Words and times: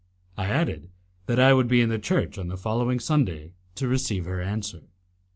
I 0.35 0.47
added 0.47 0.89
that 1.27 1.39
I 1.39 1.53
would 1.53 1.67
be 1.67 1.79
in 1.79 1.89
the 1.89 1.99
church 1.99 2.39
on 2.39 2.47
the 2.47 2.57
following 2.57 2.99
Sunday 2.99 3.53
to 3.75 3.87
receive 3.87 4.25
her 4.25 4.41
answer. 4.41 4.85